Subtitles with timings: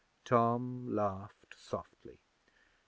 [0.25, 2.17] Tom laughed softly.